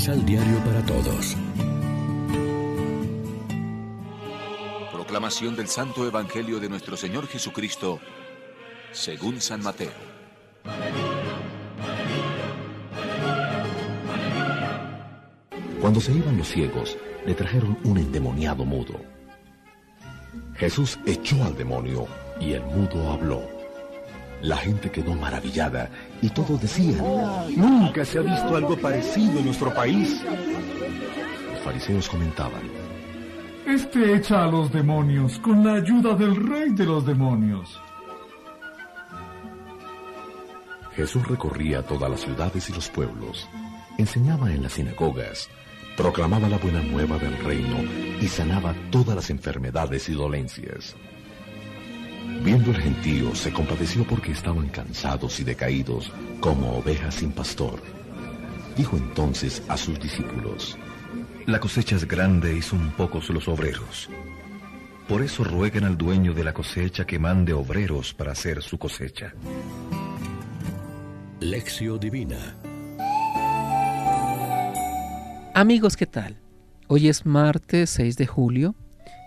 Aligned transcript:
Misal 0.00 0.24
Diario 0.24 0.56
para 0.64 0.82
Todos. 0.86 1.36
Proclamación 4.90 5.54
del 5.54 5.68
Santo 5.68 6.06
Evangelio 6.06 6.58
de 6.58 6.70
nuestro 6.70 6.96
Señor 6.96 7.26
Jesucristo, 7.26 8.00
según 8.92 9.42
San 9.42 9.62
Mateo. 9.62 9.92
Cuando 15.82 16.00
se 16.00 16.12
iban 16.12 16.38
los 16.38 16.48
ciegos, 16.48 16.96
le 17.26 17.34
trajeron 17.34 17.76
un 17.84 17.98
endemoniado 17.98 18.64
mudo. 18.64 18.98
Jesús 20.54 20.98
echó 21.04 21.44
al 21.44 21.54
demonio 21.58 22.06
y 22.40 22.54
el 22.54 22.62
mudo 22.62 23.12
habló. 23.12 23.59
La 24.42 24.56
gente 24.56 24.90
quedó 24.90 25.14
maravillada 25.14 25.90
y 26.22 26.30
todos 26.30 26.60
decían, 26.60 27.04
nunca 27.56 28.04
se 28.04 28.18
ha 28.18 28.22
visto 28.22 28.56
algo 28.56 28.76
parecido 28.76 29.38
en 29.38 29.44
nuestro 29.46 29.72
país. 29.74 30.22
Los 31.52 31.60
fariseos 31.62 32.08
comentaban, 32.08 32.62
Este 33.66 34.16
echa 34.16 34.44
a 34.44 34.46
los 34.46 34.72
demonios 34.72 35.38
con 35.40 35.64
la 35.64 35.74
ayuda 35.74 36.14
del 36.14 36.36
rey 36.36 36.70
de 36.70 36.86
los 36.86 37.04
demonios. 37.04 37.78
Jesús 40.96 41.26
recorría 41.28 41.82
todas 41.82 42.10
las 42.10 42.20
ciudades 42.20 42.68
y 42.68 42.72
los 42.72 42.88
pueblos, 42.88 43.48
enseñaba 43.98 44.52
en 44.52 44.62
las 44.62 44.72
sinagogas, 44.72 45.48
proclamaba 45.96 46.48
la 46.48 46.58
buena 46.58 46.82
nueva 46.82 47.18
del 47.18 47.36
reino 47.44 47.76
y 48.20 48.26
sanaba 48.26 48.74
todas 48.90 49.14
las 49.14 49.30
enfermedades 49.30 50.08
y 50.08 50.14
dolencias. 50.14 50.96
Viendo 52.42 52.70
el 52.70 52.80
gentío, 52.80 53.34
se 53.34 53.52
compadeció 53.52 54.04
porque 54.04 54.32
estaban 54.32 54.68
cansados 54.68 55.40
y 55.40 55.44
decaídos 55.44 56.10
como 56.40 56.78
ovejas 56.78 57.16
sin 57.16 57.32
pastor. 57.32 57.82
Dijo 58.76 58.96
entonces 58.96 59.62
a 59.68 59.76
sus 59.76 60.00
discípulos, 60.00 60.78
La 61.46 61.60
cosecha 61.60 61.96
es 61.96 62.08
grande 62.08 62.56
y 62.56 62.62
son 62.62 62.90
pocos 62.92 63.28
los 63.28 63.46
obreros. 63.48 64.08
Por 65.06 65.22
eso 65.22 65.44
rueguen 65.44 65.84
al 65.84 65.98
dueño 65.98 66.32
de 66.32 66.44
la 66.44 66.54
cosecha 66.54 67.04
que 67.04 67.18
mande 67.18 67.52
obreros 67.52 68.14
para 68.14 68.32
hacer 68.32 68.62
su 68.62 68.78
cosecha. 68.78 69.34
Lección 71.40 71.98
Divina 71.98 72.56
Amigos, 75.54 75.96
¿qué 75.96 76.06
tal? 76.06 76.36
Hoy 76.86 77.08
es 77.08 77.26
martes 77.26 77.90
6 77.90 78.16
de 78.16 78.26
julio 78.26 78.74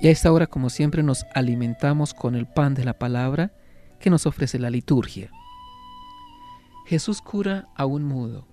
y 0.00 0.08
a 0.08 0.10
esta 0.10 0.32
hora, 0.32 0.46
como 0.46 0.70
siempre, 0.70 1.02
nos 1.02 1.26
alimentamos 1.34 2.14
con 2.14 2.34
el 2.36 2.46
pan 2.46 2.74
de 2.74 2.84
la 2.84 2.98
palabra 2.98 3.52
que 3.98 4.10
nos 4.10 4.26
ofrece 4.26 4.58
la 4.58 4.70
liturgia. 4.70 5.30
Jesús 6.86 7.20
cura 7.20 7.68
a 7.74 7.84
un 7.84 8.04
mudo, 8.04 8.46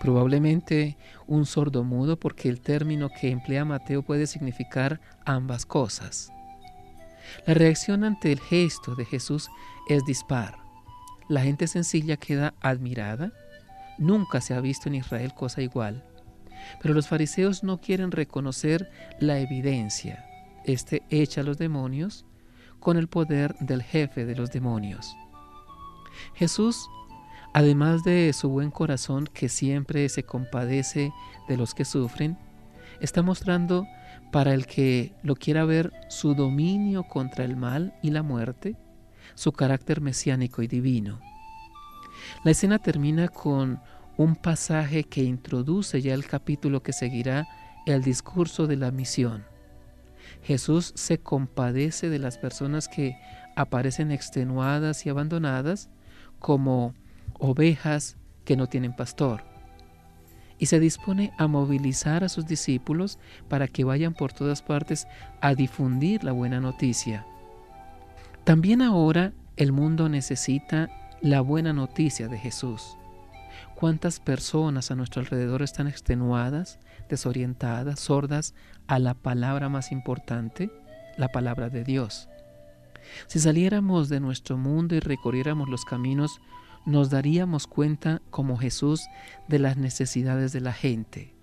probablemente 0.00 0.96
un 1.26 1.44
sordo 1.44 1.84
mudo 1.84 2.18
porque 2.18 2.48
el 2.48 2.60
término 2.60 3.10
que 3.10 3.30
emplea 3.30 3.64
Mateo 3.64 4.02
puede 4.02 4.26
significar 4.26 5.00
ambas 5.26 5.66
cosas. 5.66 6.32
La 7.46 7.54
reacción 7.54 8.04
ante 8.04 8.32
el 8.32 8.40
gesto 8.40 8.94
de 8.94 9.04
Jesús 9.04 9.50
es 9.88 10.04
dispar. 10.04 10.56
La 11.28 11.42
gente 11.42 11.66
sencilla 11.66 12.16
queda 12.16 12.54
admirada. 12.60 13.32
Nunca 13.98 14.40
se 14.40 14.54
ha 14.54 14.60
visto 14.60 14.88
en 14.88 14.94
Israel 14.96 15.34
cosa 15.34 15.62
igual. 15.62 16.04
Pero 16.80 16.94
los 16.94 17.08
fariseos 17.08 17.62
no 17.62 17.80
quieren 17.80 18.10
reconocer 18.10 18.90
la 19.20 19.38
evidencia. 19.38 20.29
Este 20.64 21.02
echa 21.10 21.40
a 21.40 21.44
los 21.44 21.58
demonios 21.58 22.24
con 22.78 22.96
el 22.96 23.08
poder 23.08 23.54
del 23.60 23.82
jefe 23.82 24.24
de 24.24 24.36
los 24.36 24.50
demonios. 24.50 25.16
Jesús, 26.34 26.88
además 27.54 28.02
de 28.04 28.32
su 28.32 28.48
buen 28.48 28.70
corazón 28.70 29.28
que 29.32 29.48
siempre 29.48 30.08
se 30.08 30.22
compadece 30.22 31.12
de 31.48 31.56
los 31.56 31.74
que 31.74 31.84
sufren, 31.84 32.38
está 33.00 33.22
mostrando 33.22 33.86
para 34.32 34.54
el 34.54 34.66
que 34.66 35.14
lo 35.22 35.34
quiera 35.34 35.64
ver 35.64 35.92
su 36.08 36.34
dominio 36.34 37.04
contra 37.04 37.44
el 37.44 37.56
mal 37.56 37.94
y 38.02 38.10
la 38.10 38.22
muerte, 38.22 38.76
su 39.34 39.52
carácter 39.52 40.00
mesiánico 40.00 40.62
y 40.62 40.66
divino. 40.68 41.20
La 42.44 42.52
escena 42.52 42.78
termina 42.78 43.28
con 43.28 43.80
un 44.16 44.36
pasaje 44.36 45.04
que 45.04 45.22
introduce 45.22 46.00
ya 46.02 46.14
el 46.14 46.26
capítulo 46.26 46.82
que 46.82 46.92
seguirá 46.92 47.48
el 47.86 48.02
discurso 48.02 48.66
de 48.66 48.76
la 48.76 48.90
misión. 48.90 49.49
Jesús 50.42 50.92
se 50.96 51.18
compadece 51.18 52.08
de 52.08 52.18
las 52.18 52.38
personas 52.38 52.88
que 52.88 53.16
aparecen 53.56 54.10
extenuadas 54.10 55.04
y 55.06 55.10
abandonadas 55.10 55.90
como 56.38 56.94
ovejas 57.38 58.16
que 58.44 58.56
no 58.56 58.66
tienen 58.66 58.94
pastor. 58.94 59.44
Y 60.58 60.66
se 60.66 60.80
dispone 60.80 61.32
a 61.38 61.46
movilizar 61.46 62.22
a 62.22 62.28
sus 62.28 62.46
discípulos 62.46 63.18
para 63.48 63.66
que 63.66 63.84
vayan 63.84 64.12
por 64.12 64.32
todas 64.32 64.62
partes 64.62 65.06
a 65.40 65.54
difundir 65.54 66.22
la 66.22 66.32
buena 66.32 66.60
noticia. 66.60 67.26
También 68.44 68.82
ahora 68.82 69.32
el 69.56 69.72
mundo 69.72 70.08
necesita 70.08 70.90
la 71.22 71.40
buena 71.40 71.72
noticia 71.72 72.28
de 72.28 72.38
Jesús. 72.38 72.96
¿Cuántas 73.74 74.20
personas 74.20 74.90
a 74.90 74.94
nuestro 74.94 75.20
alrededor 75.20 75.62
están 75.62 75.86
extenuadas, 75.86 76.78
desorientadas, 77.08 78.00
sordas 78.00 78.54
a 78.86 78.98
la 78.98 79.14
palabra 79.14 79.68
más 79.68 79.92
importante, 79.92 80.70
la 81.16 81.28
palabra 81.28 81.70
de 81.70 81.84
Dios? 81.84 82.28
Si 83.26 83.38
saliéramos 83.38 84.08
de 84.08 84.20
nuestro 84.20 84.56
mundo 84.56 84.94
y 84.94 85.00
recorriéramos 85.00 85.68
los 85.68 85.84
caminos, 85.84 86.40
nos 86.86 87.10
daríamos 87.10 87.66
cuenta, 87.66 88.22
como 88.30 88.56
Jesús, 88.56 89.02
de 89.48 89.58
las 89.58 89.76
necesidades 89.76 90.52
de 90.52 90.60
la 90.60 90.72
gente. 90.72 91.34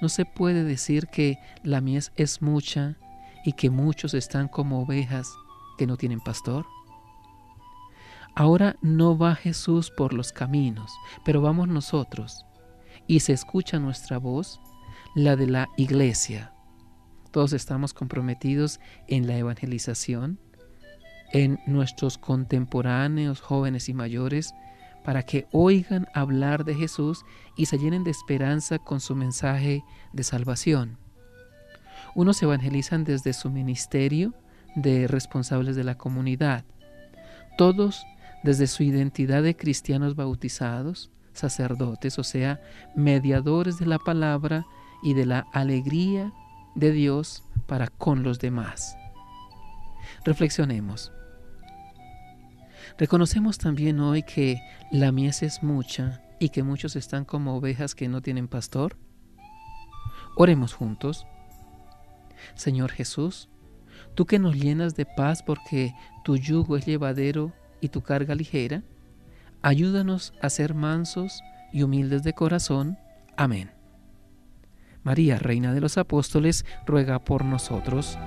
No 0.00 0.08
se 0.08 0.24
puede 0.24 0.64
decir 0.64 1.08
que 1.08 1.38
la 1.62 1.80
mies 1.80 2.12
es 2.16 2.40
mucha 2.40 2.96
y 3.44 3.52
que 3.52 3.70
muchos 3.70 4.14
están 4.14 4.48
como 4.48 4.80
ovejas 4.80 5.32
que 5.76 5.86
no 5.86 5.96
tienen 5.96 6.20
pastor. 6.20 6.66
Ahora 8.38 8.76
no 8.82 9.18
va 9.18 9.34
Jesús 9.34 9.90
por 9.90 10.14
los 10.14 10.30
caminos, 10.30 10.92
pero 11.24 11.42
vamos 11.42 11.66
nosotros 11.66 12.46
y 13.08 13.18
se 13.18 13.32
escucha 13.32 13.80
nuestra 13.80 14.18
voz, 14.18 14.60
la 15.16 15.34
de 15.34 15.48
la 15.48 15.68
iglesia. 15.76 16.52
Todos 17.32 17.52
estamos 17.52 17.94
comprometidos 17.94 18.78
en 19.08 19.26
la 19.26 19.36
evangelización, 19.36 20.38
en 21.32 21.58
nuestros 21.66 22.16
contemporáneos, 22.16 23.40
jóvenes 23.40 23.88
y 23.88 23.94
mayores, 23.94 24.54
para 25.02 25.24
que 25.24 25.48
oigan 25.50 26.06
hablar 26.14 26.64
de 26.64 26.76
Jesús 26.76 27.24
y 27.56 27.66
se 27.66 27.76
llenen 27.76 28.04
de 28.04 28.12
esperanza 28.12 28.78
con 28.78 29.00
su 29.00 29.16
mensaje 29.16 29.82
de 30.12 30.22
salvación. 30.22 30.96
Unos 32.14 32.40
evangelizan 32.40 33.02
desde 33.02 33.32
su 33.32 33.50
ministerio 33.50 34.32
de 34.76 35.08
responsables 35.08 35.74
de 35.74 35.82
la 35.82 35.96
comunidad. 35.96 36.64
Todos 37.56 38.06
desde 38.42 38.66
su 38.66 38.82
identidad 38.82 39.42
de 39.42 39.56
cristianos 39.56 40.14
bautizados, 40.14 41.10
sacerdotes, 41.32 42.18
o 42.18 42.24
sea, 42.24 42.60
mediadores 42.94 43.78
de 43.78 43.86
la 43.86 43.98
palabra 43.98 44.66
y 45.02 45.14
de 45.14 45.26
la 45.26 45.46
alegría 45.52 46.32
de 46.74 46.92
Dios 46.92 47.44
para 47.66 47.88
con 47.88 48.22
los 48.22 48.38
demás. 48.38 48.96
Reflexionemos. 50.24 51.12
Reconocemos 52.96 53.58
también 53.58 54.00
hoy 54.00 54.22
que 54.22 54.60
la 54.90 55.12
mies 55.12 55.42
es 55.42 55.62
mucha 55.62 56.22
y 56.40 56.48
que 56.48 56.62
muchos 56.62 56.96
están 56.96 57.24
como 57.24 57.56
ovejas 57.56 57.94
que 57.94 58.08
no 58.08 58.22
tienen 58.22 58.48
pastor. 58.48 58.96
Oremos 60.36 60.72
juntos. 60.72 61.26
Señor 62.54 62.92
Jesús, 62.92 63.48
tú 64.14 64.26
que 64.26 64.38
nos 64.38 64.54
llenas 64.54 64.94
de 64.94 65.04
paz 65.04 65.42
porque 65.42 65.94
tu 66.24 66.36
yugo 66.36 66.76
es 66.76 66.86
llevadero 66.86 67.52
y 67.80 67.88
tu 67.88 68.02
carga 68.02 68.34
ligera, 68.34 68.82
ayúdanos 69.62 70.32
a 70.40 70.50
ser 70.50 70.74
mansos 70.74 71.42
y 71.72 71.82
humildes 71.82 72.22
de 72.22 72.32
corazón. 72.32 72.98
Amén. 73.36 73.70
María, 75.02 75.38
Reina 75.38 75.72
de 75.72 75.80
los 75.80 75.98
Apóstoles, 75.98 76.64
ruega 76.86 77.18
por 77.18 77.44
nosotros. 77.44 78.18